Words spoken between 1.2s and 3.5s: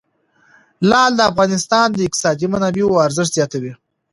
افغانستان د اقتصادي منابعو ارزښت